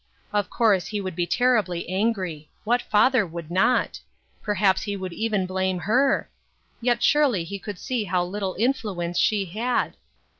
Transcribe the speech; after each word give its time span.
Of 0.33 0.49
course 0.49 0.87
he 0.87 0.99
would 0.99 1.15
be 1.15 1.27
terribly 1.27 1.87
angry. 1.87 2.49
What 2.63 2.81
father 2.81 3.23
would 3.23 3.51
not? 3.51 3.99
Perhaps 4.41 4.81
he 4.81 4.95
would 4.97 5.13
even 5.13 5.45
blame 5.45 5.77
her. 5.81 6.27
Yet 6.81 7.03
surely 7.03 7.43
he 7.43 7.59
could 7.59 7.77
see 7.77 8.05
how 8.05 8.23
little 8.23 8.55
influence 8.57 9.19
she 9.19 9.45
had. 9.45 9.95